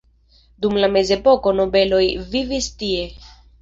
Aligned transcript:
Dum 0.65 0.79
la 0.85 0.89
mezepoko 0.95 1.55
nobeloj 1.61 2.03
vivis 2.35 2.75
tie. 2.83 3.09